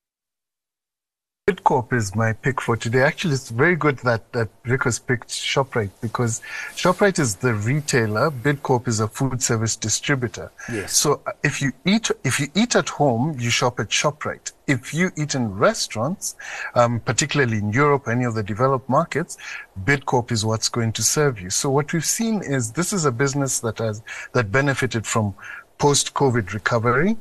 Bidcorp 1.49 1.93
is 1.93 2.17
my 2.17 2.33
pick 2.33 2.61
for 2.61 2.76
today. 2.76 3.03
Actually, 3.03 3.35
it's 3.35 3.50
very 3.50 3.76
good 3.76 3.99
that, 3.99 4.33
that 4.33 4.49
Rick 4.65 4.83
has 4.83 4.99
picked 4.99 5.29
ShopRite 5.29 5.93
because 6.00 6.43
ShopRite 6.75 7.21
is 7.21 7.37
the 7.37 7.55
retailer. 7.55 8.33
Bidcorp 8.33 8.88
is 8.88 8.99
a 8.99 9.07
food 9.07 9.41
service 9.41 9.76
distributor. 9.76 10.50
Yes. 10.69 10.97
So 10.97 11.21
uh, 11.25 11.31
if 11.45 11.62
you 11.62 11.71
eat, 11.85 12.11
if 12.25 12.41
you 12.41 12.49
eat 12.57 12.75
at 12.75 12.88
home, 12.88 13.37
you 13.38 13.50
shop 13.50 13.79
at 13.79 13.91
ShopRite. 13.91 14.50
If 14.67 14.93
you 14.93 15.12
eat 15.17 15.37
in 15.37 15.57
restaurants, 15.57 16.35
um, 16.75 16.99
particularly 16.99 17.59
in 17.59 17.73
Europe, 17.73 18.09
any 18.09 18.25
of 18.25 18.35
the 18.35 18.43
developed 18.43 18.88
markets, 18.88 19.38
Bidcorp 19.85 20.33
is 20.33 20.45
what's 20.45 20.69
going 20.69 20.91
to 20.95 21.03
serve 21.05 21.41
you. 21.41 21.50
So 21.50 21.71
what 21.71 21.93
we've 21.93 22.05
seen 22.05 22.43
is 22.43 22.73
this 22.73 22.93
is 22.93 23.05
a 23.05 23.12
business 23.12 23.61
that 23.61 23.79
has, 23.79 24.03
that 24.33 24.50
benefited 24.50 25.07
from 25.07 25.33
post-COVID 25.79 26.55
recovery. 26.55 27.17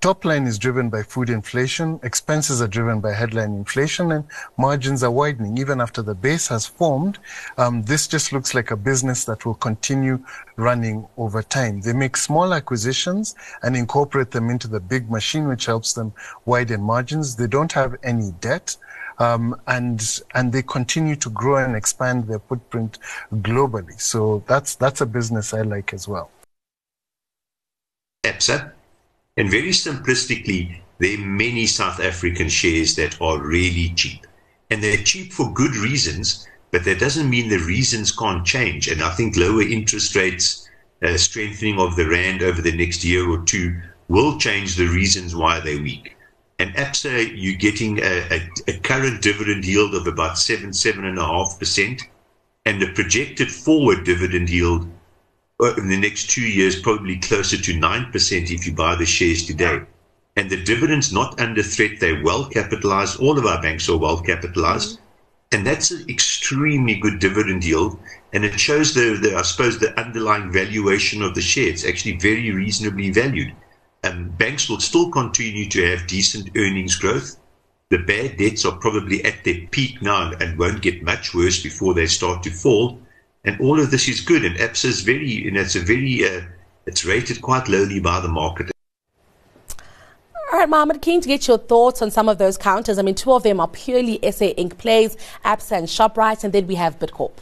Top 0.00 0.24
line 0.24 0.46
is 0.46 0.60
driven 0.60 0.90
by 0.90 1.02
food 1.02 1.28
inflation, 1.28 1.98
expenses 2.04 2.62
are 2.62 2.68
driven 2.68 3.00
by 3.00 3.12
headline 3.12 3.54
inflation, 3.54 4.12
and 4.12 4.24
margins 4.56 5.02
are 5.02 5.10
widening. 5.10 5.58
Even 5.58 5.80
after 5.80 6.02
the 6.02 6.14
base 6.14 6.46
has 6.46 6.66
formed, 6.66 7.18
um, 7.56 7.82
this 7.82 8.06
just 8.06 8.32
looks 8.32 8.54
like 8.54 8.70
a 8.70 8.76
business 8.76 9.24
that 9.24 9.44
will 9.44 9.56
continue 9.56 10.22
running 10.54 11.04
over 11.16 11.42
time. 11.42 11.80
They 11.80 11.92
make 11.92 12.16
small 12.16 12.54
acquisitions 12.54 13.34
and 13.64 13.76
incorporate 13.76 14.30
them 14.30 14.50
into 14.50 14.68
the 14.68 14.78
big 14.78 15.10
machine, 15.10 15.48
which 15.48 15.66
helps 15.66 15.94
them 15.94 16.12
widen 16.44 16.80
margins. 16.80 17.34
They 17.34 17.48
don't 17.48 17.72
have 17.72 17.96
any 18.04 18.30
debt. 18.40 18.76
Um, 19.20 19.60
and 19.66 20.00
and 20.34 20.52
they 20.52 20.62
continue 20.62 21.16
to 21.16 21.30
grow 21.30 21.56
and 21.56 21.74
expand 21.74 22.28
their 22.28 22.38
footprint 22.38 23.00
globally. 23.34 24.00
So 24.00 24.44
that's 24.46 24.76
that's 24.76 25.00
a 25.00 25.06
business 25.06 25.52
I 25.52 25.62
like 25.62 25.92
as 25.92 26.06
well. 26.06 26.30
ABSA 28.24 28.77
and 29.38 29.48
very 29.48 29.70
simplistically, 29.70 30.80
there 30.98 31.14
are 31.16 31.20
many 31.20 31.64
South 31.66 32.00
African 32.00 32.48
shares 32.48 32.96
that 32.96 33.20
are 33.20 33.40
really 33.40 33.90
cheap. 33.94 34.26
And 34.68 34.82
they're 34.82 34.96
cheap 34.96 35.32
for 35.32 35.52
good 35.52 35.76
reasons, 35.76 36.44
but 36.72 36.84
that 36.84 36.98
doesn't 36.98 37.30
mean 37.30 37.48
the 37.48 37.60
reasons 37.60 38.10
can't 38.10 38.44
change. 38.44 38.88
And 38.88 39.00
I 39.00 39.10
think 39.10 39.36
lower 39.36 39.62
interest 39.62 40.16
rates, 40.16 40.68
uh, 41.04 41.16
strengthening 41.16 41.78
of 41.78 41.94
the 41.94 42.08
Rand 42.08 42.42
over 42.42 42.60
the 42.60 42.76
next 42.76 43.04
year 43.04 43.30
or 43.30 43.44
two 43.44 43.80
will 44.08 44.40
change 44.40 44.74
the 44.74 44.88
reasons 44.88 45.36
why 45.36 45.60
they're 45.60 45.80
weak. 45.80 46.16
And 46.58 46.74
ABSA, 46.74 47.32
you're 47.36 47.54
getting 47.54 48.00
a, 48.00 48.26
a, 48.32 48.50
a 48.66 48.78
current 48.80 49.22
dividend 49.22 49.64
yield 49.64 49.94
of 49.94 50.08
about 50.08 50.36
7, 50.36 50.70
7.5%, 50.70 52.02
and 52.66 52.82
the 52.82 52.92
projected 52.92 53.52
forward 53.52 54.02
dividend 54.02 54.50
yield 54.50 54.90
Uh, 55.60 55.74
in 55.74 55.88
the 55.88 55.96
next 55.96 56.30
two 56.30 56.46
years, 56.46 56.80
probably 56.80 57.16
closer 57.18 57.56
to 57.56 57.72
9% 57.74 58.50
if 58.50 58.66
you 58.66 58.72
buy 58.72 58.94
the 58.94 59.06
shares 59.06 59.44
today. 59.44 59.80
and 60.36 60.50
the 60.50 60.62
dividend's 60.62 61.12
not 61.12 61.40
under 61.40 61.64
threat. 61.64 61.98
They're 61.98 62.22
well 62.22 62.48
capitalized. 62.48 63.18
All 63.18 63.36
of 63.36 63.44
our 63.44 63.60
banks 63.60 63.88
are 63.88 63.96
well 63.96 64.20
capitalized. 64.20 64.98
Mm-hmm. 64.98 65.04
And 65.50 65.66
that's 65.66 65.90
an 65.90 66.08
extremely 66.08 66.94
good 66.94 67.18
dividend 67.18 67.64
yield. 67.64 67.98
And 68.32 68.44
it 68.44 68.60
shows 68.60 68.94
the, 68.94 69.18
the, 69.20 69.34
I 69.34 69.42
suppose, 69.42 69.78
the 69.78 69.98
underlying 69.98 70.52
valuation 70.52 71.22
of 71.22 71.34
the 71.34 71.40
share. 71.40 71.68
It's 71.68 71.84
actually 71.84 72.18
very 72.18 72.52
reasonably 72.52 73.10
valued. 73.10 73.52
And 74.04 74.38
banks 74.38 74.68
will 74.68 74.78
still 74.78 75.10
continue 75.10 75.68
to 75.70 75.90
have 75.90 76.06
decent 76.06 76.50
earnings 76.56 76.94
growth. 76.94 77.36
The 77.90 77.98
bad 77.98 78.36
debts 78.36 78.64
are 78.64 78.76
probably 78.76 79.24
at 79.24 79.42
their 79.42 79.66
peak 79.72 80.02
now 80.02 80.30
and 80.38 80.56
won't 80.56 80.82
get 80.82 81.02
much 81.02 81.34
worse 81.34 81.60
before 81.60 81.94
they 81.94 82.06
start 82.06 82.44
to 82.44 82.50
fall. 82.50 83.00
And 83.48 83.58
all 83.62 83.80
of 83.80 83.90
this 83.90 84.08
is 84.08 84.20
good. 84.20 84.44
And 84.44 84.56
ABSA 84.56 84.84
is 84.84 85.00
very, 85.00 85.26
you 85.26 85.50
know, 85.50 85.62
it's 85.62 85.74
a 85.74 85.80
very, 85.80 86.22
uh, 86.22 86.42
it's 86.84 87.06
rated 87.06 87.40
quite 87.40 87.66
lowly 87.66 87.98
by 87.98 88.20
the 88.20 88.28
market. 88.28 88.70
All 90.52 90.58
right, 90.58 90.68
Muhammed, 90.68 91.00
keen 91.00 91.22
to 91.22 91.28
get 91.28 91.48
your 91.48 91.56
thoughts 91.56 92.02
on 92.02 92.10
some 92.10 92.28
of 92.28 92.36
those 92.36 92.58
counters. 92.58 92.98
I 92.98 93.02
mean, 93.02 93.14
two 93.14 93.32
of 93.32 93.44
them 93.44 93.58
are 93.58 93.68
purely 93.68 94.18
SA 94.30 94.52
Inc. 94.62 94.76
plays, 94.76 95.16
ABSA 95.46 95.78
and 95.78 95.86
ShopRite, 95.86 96.44
and 96.44 96.52
then 96.52 96.66
we 96.66 96.74
have 96.74 96.98
Bidcorp. 96.98 97.32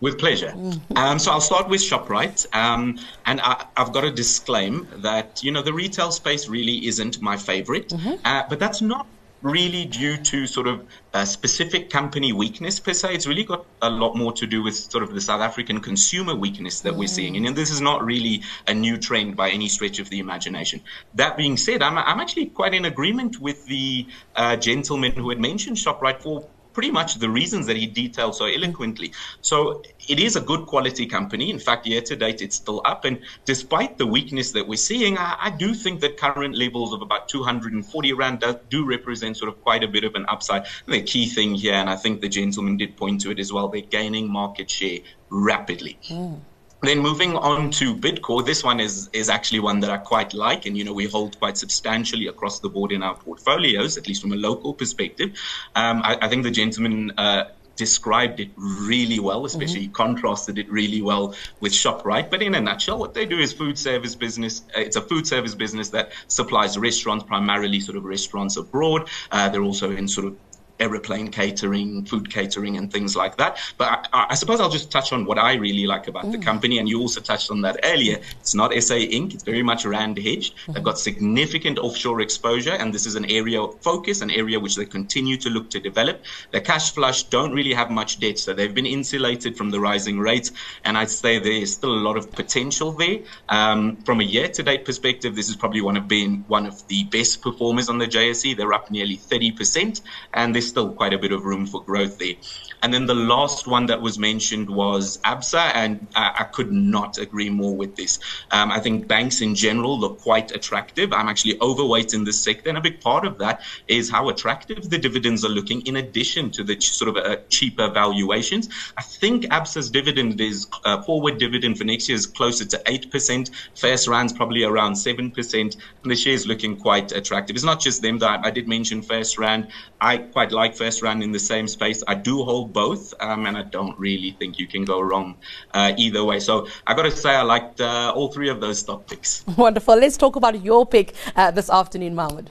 With 0.00 0.16
pleasure. 0.18 0.52
Mm-hmm. 0.56 0.96
Um, 0.96 1.18
so 1.18 1.32
I'll 1.32 1.40
start 1.40 1.68
with 1.68 1.80
ShopRite. 1.80 2.46
Um, 2.54 3.00
and 3.26 3.40
I, 3.40 3.66
have 3.76 3.92
got 3.92 4.02
to 4.02 4.12
disclaim 4.12 4.86
that, 4.98 5.42
you 5.42 5.50
know, 5.50 5.62
the 5.62 5.72
retail 5.72 6.12
space 6.12 6.48
really 6.48 6.86
isn't 6.86 7.20
my 7.20 7.36
favorite. 7.36 7.88
Mm-hmm. 7.88 8.24
Uh, 8.24 8.44
but 8.48 8.60
that's 8.60 8.80
not 8.80 9.08
really 9.42 9.84
due 9.84 10.16
to 10.16 10.46
sort 10.46 10.66
of 10.66 10.86
a 11.14 11.26
specific 11.26 11.90
company 11.90 12.32
weakness 12.32 12.80
per 12.80 12.92
se. 12.92 13.14
It's 13.14 13.26
really 13.26 13.44
got 13.44 13.66
a 13.82 13.90
lot 13.90 14.16
more 14.16 14.32
to 14.32 14.46
do 14.46 14.62
with 14.62 14.76
sort 14.76 15.02
of 15.02 15.12
the 15.14 15.20
South 15.20 15.40
African 15.40 15.80
consumer 15.80 16.34
weakness 16.34 16.80
that 16.80 16.94
mm. 16.94 16.98
we're 16.98 17.08
seeing. 17.08 17.36
And 17.46 17.56
this 17.56 17.70
is 17.70 17.80
not 17.80 18.04
really 18.04 18.42
a 18.66 18.74
new 18.74 18.96
trend 18.96 19.36
by 19.36 19.50
any 19.50 19.68
stretch 19.68 19.98
of 19.98 20.08
the 20.10 20.20
imagination. 20.20 20.80
That 21.14 21.36
being 21.36 21.56
said, 21.56 21.82
I'm, 21.82 21.98
I'm 21.98 22.20
actually 22.20 22.46
quite 22.46 22.74
in 22.74 22.84
agreement 22.84 23.40
with 23.40 23.66
the 23.66 24.06
uh, 24.36 24.56
gentleman 24.56 25.12
who 25.12 25.28
had 25.28 25.40
mentioned 25.40 25.76
ShopRite 25.76 26.20
for 26.20 26.46
pretty 26.72 26.90
much 26.90 27.16
the 27.16 27.30
reasons 27.30 27.66
that 27.66 27.76
he 27.76 27.86
detailed 27.86 28.34
so 28.34 28.46
eloquently. 28.46 29.12
So 29.40 29.82
it 30.08 30.18
is 30.18 30.36
a 30.36 30.40
good 30.40 30.66
quality 30.66 31.06
company. 31.06 31.50
In 31.50 31.58
fact, 31.58 31.86
year 31.86 32.00
to 32.02 32.16
date, 32.16 32.42
it's 32.42 32.56
still 32.56 32.82
up. 32.84 33.04
And 33.04 33.20
despite 33.44 33.98
the 33.98 34.06
weakness 34.06 34.52
that 34.52 34.66
we're 34.66 34.76
seeing, 34.76 35.18
I, 35.18 35.36
I 35.40 35.50
do 35.50 35.74
think 35.74 36.00
that 36.00 36.16
current 36.16 36.56
levels 36.56 36.92
of 36.92 37.02
about 37.02 37.28
240 37.28 38.12
Rand 38.12 38.40
do, 38.40 38.58
do, 38.68 38.84
represent 38.84 39.36
sort 39.36 39.48
of 39.48 39.60
quite 39.62 39.82
a 39.82 39.88
bit 39.88 40.04
of 40.04 40.14
an 40.14 40.26
upside. 40.28 40.66
And 40.86 40.94
the 40.94 41.02
key 41.02 41.26
thing 41.26 41.54
here, 41.54 41.74
and 41.74 41.88
I 41.88 41.96
think 41.96 42.20
the 42.20 42.28
gentleman 42.28 42.76
did 42.76 42.96
point 42.96 43.20
to 43.22 43.30
it 43.30 43.38
as 43.38 43.52
well, 43.52 43.68
they're 43.68 43.80
gaining 43.80 44.30
market 44.30 44.70
share 44.70 44.98
rapidly. 45.30 45.98
Mm. 46.08 46.40
Then 46.82 46.98
moving 46.98 47.36
on 47.36 47.70
to 47.72 47.94
Bidcorp, 47.94 48.44
this 48.44 48.64
one 48.64 48.80
is 48.80 49.08
is 49.12 49.30
actually 49.30 49.60
one 49.60 49.78
that 49.80 49.90
I 49.90 49.98
quite 49.98 50.34
like, 50.34 50.66
and 50.66 50.76
you 50.76 50.82
know 50.82 50.92
we 50.92 51.06
hold 51.06 51.38
quite 51.38 51.56
substantially 51.56 52.26
across 52.26 52.58
the 52.58 52.68
board 52.68 52.90
in 52.90 53.04
our 53.04 53.14
portfolios, 53.14 53.96
at 53.96 54.08
least 54.08 54.20
from 54.20 54.32
a 54.32 54.36
local 54.36 54.74
perspective. 54.74 55.30
Um, 55.76 56.02
I, 56.02 56.18
I, 56.22 56.28
think 56.28 56.42
the 56.42 56.50
gentleman. 56.50 57.12
Uh, 57.16 57.44
described 57.74 58.38
it 58.38 58.50
really 58.56 59.18
well, 59.18 59.46
especially 59.46 59.84
mm-hmm. 59.84 59.92
contrasted 59.92 60.58
it 60.58 60.70
really 60.70 61.00
well 61.00 61.34
with 61.60 61.72
ShopRite. 61.72 62.30
But 62.30 62.42
in 62.42 62.54
a 62.54 62.60
nutshell, 62.60 62.98
what 62.98 63.14
they 63.14 63.24
do 63.24 63.38
is 63.38 63.52
food 63.52 63.78
service 63.78 64.14
business. 64.14 64.62
Uh, 64.76 64.80
it's 64.80 64.96
a 64.96 65.00
food 65.00 65.26
service 65.26 65.54
business 65.54 65.88
that 65.90 66.12
supplies 66.28 66.76
restaurants, 66.76 67.24
primarily 67.24 67.80
sort 67.80 67.96
of 67.96 68.04
restaurants 68.04 68.56
abroad. 68.56 69.08
Uh, 69.30 69.48
they're 69.48 69.62
also 69.62 69.90
in 69.90 70.06
sort 70.06 70.26
of 70.26 70.36
aeroplane 70.82 71.28
catering, 71.28 72.04
food 72.04 72.30
catering, 72.30 72.76
and 72.76 72.92
things 72.92 73.14
like 73.16 73.36
that. 73.36 73.58
But 73.78 74.08
I, 74.12 74.26
I, 74.30 74.34
suppose 74.34 74.60
I'll 74.60 74.68
just 74.68 74.90
touch 74.90 75.12
on 75.12 75.24
what 75.24 75.38
I 75.38 75.54
really 75.54 75.86
like 75.86 76.08
about 76.08 76.24
mm. 76.24 76.32
the 76.32 76.38
company. 76.38 76.78
And 76.78 76.88
you 76.88 77.00
also 77.00 77.20
touched 77.20 77.50
on 77.50 77.60
that 77.62 77.78
earlier. 77.84 78.18
It's 78.40 78.54
not 78.54 78.72
SA 78.72 78.94
Inc., 78.94 79.34
it's 79.34 79.44
very 79.44 79.62
much 79.62 79.84
Rand 79.86 80.18
hedged. 80.18 80.56
Mm-hmm. 80.56 80.72
They've 80.72 80.82
got 80.82 80.98
significant 80.98 81.78
offshore 81.78 82.20
exposure, 82.20 82.72
and 82.72 82.92
this 82.92 83.06
is 83.06 83.14
an 83.14 83.30
area 83.30 83.62
of 83.62 83.80
focus, 83.80 84.20
an 84.20 84.30
area 84.30 84.58
which 84.58 84.76
they 84.76 84.84
continue 84.84 85.36
to 85.38 85.48
look 85.50 85.70
to 85.70 85.80
develop. 85.80 86.24
Their 86.50 86.60
cash 86.60 86.92
flush 86.92 87.22
don't 87.24 87.52
really 87.52 87.74
have 87.74 87.90
much 87.90 88.18
debt, 88.18 88.38
so 88.38 88.52
they've 88.52 88.74
been 88.74 88.86
insulated 88.86 89.56
from 89.56 89.70
the 89.70 89.80
rising 89.80 90.18
rates. 90.18 90.50
And 90.84 90.98
I'd 90.98 91.10
say 91.10 91.38
there's 91.38 91.72
still 91.72 91.94
a 91.94 92.02
lot 92.08 92.16
of 92.16 92.32
potential 92.32 92.92
there. 92.92 93.18
Um, 93.48 93.96
from 94.04 94.20
a 94.20 94.24
year 94.24 94.48
to 94.48 94.62
date 94.62 94.84
perspective, 94.84 95.36
this 95.36 95.48
is 95.48 95.56
probably 95.56 95.80
one 95.80 95.96
of 95.96 96.08
being 96.08 96.44
one 96.48 96.66
of 96.66 96.86
the 96.88 97.04
best 97.04 97.40
performers 97.40 97.88
on 97.88 97.98
the 97.98 98.06
JSE. 98.06 98.56
They're 98.56 98.72
up 98.72 98.90
nearly 98.90 99.16
30%, 99.16 100.00
and 100.34 100.54
there's 100.54 100.71
still 100.72 100.94
quite 100.94 101.12
a 101.12 101.18
bit 101.18 101.32
of 101.32 101.44
room 101.44 101.66
for 101.66 101.84
growth 101.84 102.18
there. 102.18 102.34
And 102.82 102.92
then 102.92 103.06
the 103.06 103.14
last 103.14 103.66
one 103.66 103.86
that 103.86 104.00
was 104.00 104.18
mentioned 104.18 104.68
was 104.68 105.18
ABSA, 105.24 105.72
and 105.74 106.06
I, 106.14 106.32
I 106.40 106.44
could 106.44 106.72
not 106.72 107.18
agree 107.18 107.48
more 107.48 107.76
with 107.76 107.96
this. 107.96 108.18
Um, 108.50 108.72
I 108.72 108.80
think 108.80 109.06
banks 109.06 109.40
in 109.40 109.54
general 109.54 109.98
look 109.98 110.20
quite 110.20 110.50
attractive. 110.50 111.12
I'm 111.12 111.28
actually 111.28 111.60
overweight 111.60 112.12
in 112.12 112.24
this 112.24 112.42
sector, 112.42 112.68
and 112.68 112.78
a 112.78 112.80
big 112.80 113.00
part 113.00 113.24
of 113.24 113.38
that 113.38 113.62
is 113.86 114.10
how 114.10 114.28
attractive 114.28 114.90
the 114.90 114.98
dividends 114.98 115.44
are 115.44 115.48
looking, 115.48 115.80
in 115.82 115.96
addition 115.96 116.50
to 116.52 116.64
the 116.64 116.76
ch- 116.76 116.90
sort 116.90 117.16
of 117.16 117.24
uh, 117.24 117.36
cheaper 117.48 117.88
valuations. 117.88 118.68
I 118.96 119.02
think 119.02 119.44
ABSA's 119.44 119.90
dividend 119.90 120.40
is 120.40 120.66
uh, 120.84 121.02
forward 121.02 121.38
dividend 121.38 121.78
for 121.78 121.84
next 121.84 122.08
year 122.08 122.16
is 122.16 122.26
closer 122.26 122.64
to 122.64 122.82
eight 122.86 123.10
percent. 123.10 123.50
FirstRand's 123.76 124.32
probably 124.32 124.64
around 124.64 124.96
seven 124.96 125.30
percent, 125.30 125.76
and 126.02 126.10
the 126.10 126.32
is 126.32 126.46
looking 126.46 126.76
quite 126.76 127.12
attractive. 127.12 127.56
It's 127.56 127.64
not 127.64 127.80
just 127.80 128.02
them 128.02 128.18
that 128.18 128.40
I, 128.44 128.48
I 128.48 128.50
did 128.50 128.68
mention 128.68 129.02
FirstRand. 129.02 129.70
I 130.00 130.18
quite 130.18 130.52
like 130.52 130.74
FirstRand 130.74 131.22
in 131.22 131.32
the 131.32 131.38
same 131.38 131.68
space. 131.68 132.02
I 132.06 132.14
do 132.14 132.42
hold 132.42 132.71
both, 132.72 133.14
um, 133.20 133.46
and 133.46 133.56
I 133.56 133.62
don't 133.62 133.98
really 133.98 134.32
think 134.38 134.58
you 134.58 134.66
can 134.66 134.84
go 134.84 135.00
wrong 135.00 135.36
uh, 135.72 135.92
either 135.96 136.24
way. 136.24 136.40
So 136.40 136.66
I 136.86 136.94
got 136.94 137.02
to 137.02 137.10
say, 137.10 137.30
I 137.30 137.42
liked 137.42 137.80
uh, 137.80 138.12
all 138.14 138.28
three 138.32 138.48
of 138.48 138.60
those 138.60 138.80
stock 138.80 139.06
picks. 139.06 139.46
Wonderful. 139.56 139.96
Let's 139.96 140.16
talk 140.16 140.36
about 140.36 140.62
your 140.62 140.86
pick 140.86 141.14
uh, 141.36 141.50
this 141.50 141.70
afternoon, 141.70 142.14
Muhammed. 142.14 142.50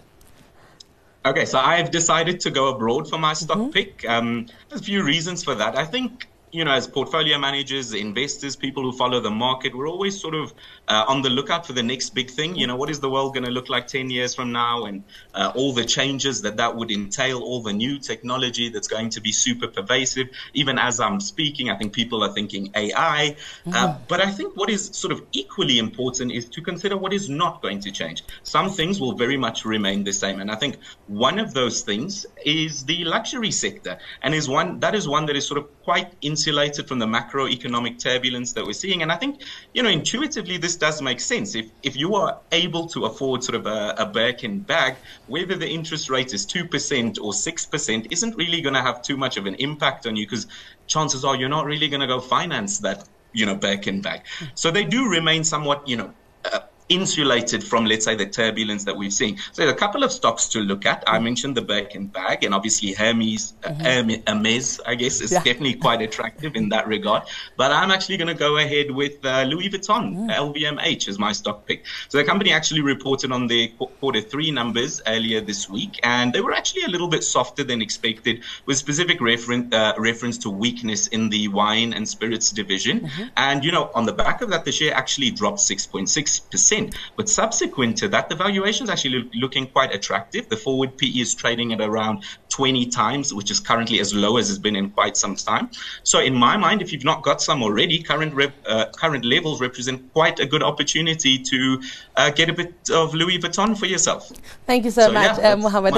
Okay, 1.24 1.46
so 1.46 1.60
I've 1.60 1.92
decided 1.92 2.40
to 2.42 2.50
go 2.50 2.74
abroad 2.74 3.08
for 3.08 3.20
my 3.20 3.34
stock 3.34 3.58
mm-hmm. 3.58 3.72
pick. 3.72 4.10
Um, 4.10 4.48
there's 4.70 4.82
a 4.82 4.84
few 4.84 5.04
reasons 5.04 5.44
for 5.44 5.54
that. 5.54 5.78
I 5.78 5.86
think 5.86 6.28
you 6.52 6.66
know, 6.66 6.72
as 6.72 6.88
portfolio 6.88 7.38
managers, 7.38 7.94
investors, 7.94 8.56
people 8.56 8.84
who 8.84 8.92
follow 8.92 9.20
the 9.20 9.32
market, 9.32 9.76
we're 9.76 9.88
always 9.88 10.20
sort 10.20 10.36
of 10.36 10.54
uh, 10.88 11.06
on 11.08 11.22
the 11.22 11.30
lookout 11.30 11.66
for 11.66 11.74
the 11.74 11.84
next 11.84 12.12
big 12.12 12.30
thing. 12.30 12.56
You 12.56 12.68
know, 12.68 12.76
what 12.76 12.90
is 12.90 13.00
the 13.00 13.10
world 13.10 13.34
going 13.34 13.46
to 13.46 13.52
look 13.52 13.70
like 13.70 13.88
10 13.88 14.10
years 14.10 14.36
from 14.36 14.52
now 14.52 14.86
and 14.86 15.04
uh, 15.34 15.52
all 15.56 15.74
the 15.74 15.86
changes 15.86 16.42
that 16.42 16.58
that 16.58 16.76
would 16.76 16.92
entail, 16.92 17.42
all 17.42 17.62
the 17.62 17.74
new 17.74 18.00
technology 18.00 18.70
that's 18.70 18.88
going 18.88 19.10
to 19.12 19.22
be 19.22 19.32
super 19.32 19.68
pervasive. 19.68 20.28
Even 20.54 20.78
as 20.78 21.00
I'm 21.00 21.20
speaking, 21.22 21.70
I 21.70 21.78
think 21.78 21.94
people 21.94 22.24
are 22.24 22.34
thinking 22.34 22.72
AI. 22.76 23.36
Uh, 23.66 23.70
mm-hmm. 23.70 24.04
but 24.08 24.20
I 24.20 24.30
think 24.32 24.58
what 24.58 24.70
is 24.70 24.88
sort 24.88 25.14
of 25.14 25.24
equally 25.32 25.80
important 25.80 26.32
is 26.32 26.50
to 26.50 26.62
consider 26.62 26.98
what 26.98 27.14
is 27.14 27.30
not 27.30 27.62
going 27.62 27.80
to 27.82 27.92
change. 27.92 28.24
Some 28.44 28.70
things 28.70 29.00
will 29.00 29.14
very 29.14 29.38
much 29.38 29.64
remain 29.64 30.04
the 30.04 30.14
same. 30.14 30.42
And 30.42 30.52
I 30.52 30.56
think 30.56 30.78
one 31.08 31.40
of 31.40 31.54
those 31.54 31.82
things 31.82 32.26
is 32.46 32.84
the 32.86 33.06
luxury 33.06 33.52
sector 33.52 33.98
and 34.22 34.34
is 34.34 34.50
one 34.50 34.80
that 34.82 34.96
is 34.96 35.08
one 35.08 35.26
that 35.28 35.36
is 35.36 35.48
sort 35.48 35.60
of 35.60 35.81
quite 35.84 36.14
insulated 36.22 36.88
from 36.88 37.00
the 37.00 37.06
macroeconomic 37.06 38.00
turbulence 38.00 38.54
that 38.54 38.66
we're 38.66 38.74
seeing. 38.74 39.02
And 39.02 39.12
I 39.12 39.16
think, 39.16 39.42
you 39.74 39.82
know, 39.84 39.90
intuitively 39.90 40.58
this 40.58 40.76
does 40.76 41.02
make 41.02 41.20
sense. 41.20 41.56
If 41.56 41.72
if 41.84 41.96
you 41.96 42.16
are 42.16 42.40
able 42.52 42.88
to 42.90 43.06
afford 43.06 43.44
sort 43.44 43.56
of 43.56 43.66
a, 43.66 43.96
a 43.98 44.06
Birkin 44.06 44.60
bag, 44.60 44.96
whether 45.28 45.56
the 45.56 45.68
interest 45.68 46.10
rate 46.10 46.34
is 46.34 46.46
two 46.46 46.66
percent 46.68 47.18
or 47.20 47.34
six 47.34 47.66
percent 47.66 48.08
isn't 48.12 48.36
really 48.36 48.62
going 48.62 48.76
to 48.76 48.82
have 48.82 49.02
too 49.02 49.18
much 49.18 49.38
of 49.38 49.46
an 49.46 49.56
impact 49.56 50.06
on 50.06 50.16
you 50.16 50.26
because 50.26 50.48
chances 50.88 51.26
are 51.26 51.36
you're 51.36 51.50
not 51.50 51.66
really 51.66 51.88
going 51.88 52.02
to 52.02 52.08
go 52.08 52.20
finance 52.20 52.80
that 52.80 53.08
you 53.34 53.46
know 53.46 53.56
Birkin 53.56 54.02
bag. 54.02 54.22
So 54.56 54.72
they 54.72 54.84
do 54.84 55.10
remain 55.10 55.44
somewhat 55.44 55.88
you 55.88 55.98
know 55.98 56.14
uh, 56.46 56.60
insulated 56.92 57.64
from, 57.64 57.86
let's 57.86 58.06
say, 58.06 58.16
the 58.16 58.26
turbulence 58.26 58.84
that 58.84 58.96
we've 58.96 59.14
seen. 59.14 59.38
So 59.54 59.68
a 59.68 59.74
couple 59.74 60.04
of 60.04 60.12
stocks 60.12 60.48
to 60.50 60.60
look 60.60 60.86
at. 60.86 61.04
I 61.08 61.20
mentioned 61.20 61.56
the 61.56 61.62
Birkin 61.62 62.08
bag, 62.08 62.44
and 62.44 62.54
obviously 62.54 62.92
Hermes, 62.92 63.54
uh, 63.64 63.70
mm-hmm. 63.70 64.28
Hermes, 64.28 64.82
I 64.86 64.96
guess, 64.96 65.22
is 65.22 65.32
yeah. 65.32 65.40
definitely 65.40 65.76
quite 65.76 66.02
attractive 66.02 66.56
in 66.56 66.70
that 66.70 66.88
regard. 66.88 67.24
But 67.56 67.72
I'm 67.72 67.92
actually 67.92 68.18
going 68.18 68.28
to 68.28 68.42
go 68.48 68.58
ahead 68.58 68.92
with 68.92 69.26
uh, 69.26 69.44
Louis 69.44 69.70
Vuitton, 69.70 70.06
mm. 70.16 70.36
LVMH, 70.46 71.08
as 71.08 71.18
my 71.18 71.32
stock 71.32 71.66
pick. 71.66 71.86
So 72.10 72.18
the 72.18 72.26
company 72.26 72.52
actually 72.52 72.82
reported 72.82 73.32
on 73.32 73.48
their 73.48 73.70
quarter 74.00 74.22
three 74.22 74.52
numbers 74.52 75.02
earlier 75.08 75.40
this 75.40 75.70
week, 75.70 76.00
and 76.04 76.34
they 76.34 76.42
were 76.42 76.54
actually 76.54 76.84
a 76.84 76.90
little 76.90 77.08
bit 77.08 77.24
softer 77.24 77.64
than 77.64 77.82
expected, 77.82 78.44
with 78.66 78.78
specific 78.78 79.22
reference 79.22 79.74
uh, 79.74 79.94
reference 79.98 80.38
to 80.40 80.50
weakness 80.50 81.08
in 81.08 81.30
the 81.30 81.48
wine 81.48 81.94
and 81.94 82.08
spirits 82.08 82.52
division. 82.52 83.02
Mm-hmm. 83.02 83.24
And 83.38 83.64
you 83.64 83.72
know, 83.72 83.90
on 83.96 84.06
the 84.06 84.14
back 84.14 84.42
of 84.42 84.50
that, 84.50 84.66
the 84.66 84.72
share 84.74 84.94
actually 84.94 85.32
dropped 85.32 85.60
6.6 85.60 86.52
percent. 86.52 86.81
But 87.16 87.30
subsequent 87.30 87.98
to 87.98 88.08
that, 88.10 88.30
the 88.30 88.36
valuation 88.36 88.86
is 88.86 88.90
actually 88.90 89.30
looking 89.34 89.68
quite 89.68 89.94
attractive. 89.94 90.50
The 90.50 90.58
forward 90.58 90.98
PE 90.98 91.08
is 91.08 91.34
trading 91.34 91.74
at 91.74 91.82
around 91.82 92.24
20 92.50 92.88
times, 92.88 93.34
which 93.34 93.50
is 93.52 93.60
currently 93.60 94.00
as 94.00 94.14
low 94.14 94.38
as 94.38 94.50
it's 94.50 94.60
been 94.60 94.76
in 94.76 94.90
quite 94.90 95.18
some 95.18 95.36
time. 95.36 95.70
So, 96.04 96.20
in 96.20 96.36
my 96.36 96.58
mind, 96.58 96.82
if 96.82 96.92
you've 96.92 97.06
not 97.06 97.24
got 97.24 97.42
some 97.42 97.64
already, 97.64 98.02
current 98.02 98.34
uh, 98.68 98.86
current 98.96 99.26
levels 99.26 99.62
represent 99.62 100.12
quite 100.14 100.40
a 100.40 100.46
good 100.46 100.64
opportunity 100.64 101.38
to 101.40 101.82
uh, 102.18 102.30
get 102.32 102.50
a 102.50 102.54
bit 102.54 102.74
of 102.92 103.14
Louis 103.14 103.40
Vuitton 103.40 103.78
for 103.78 103.86
yourself. 103.86 104.32
Thank 104.66 104.86
you 104.86 104.92
so, 104.92 105.08
so 105.08 105.12
much, 105.12 105.38
yeah, 105.38 105.54
uh, 105.54 105.56
Muhammed. 105.58 105.96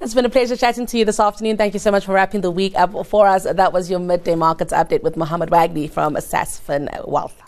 It's 0.00 0.14
been 0.14 0.24
a 0.24 0.30
pleasure 0.30 0.56
chatting 0.56 0.86
to 0.86 0.98
you 0.98 1.04
this 1.04 1.20
afternoon. 1.20 1.56
Thank 1.56 1.74
you 1.74 1.80
so 1.80 1.90
much 1.90 2.04
for 2.04 2.12
wrapping 2.12 2.40
the 2.40 2.50
week 2.50 2.74
up 2.76 3.06
for 3.06 3.26
us. 3.26 3.44
That 3.44 3.72
was 3.72 3.90
your 3.90 4.00
midday 4.00 4.34
markets 4.34 4.72
update 4.72 5.02
with 5.02 5.16
Muhammed 5.16 5.50
Wagley 5.50 5.88
from 5.88 6.14
Sasfin 6.14 6.88
Wealth. 7.08 7.40